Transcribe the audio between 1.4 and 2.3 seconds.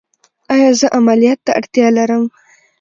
ته اړتیا لرم؟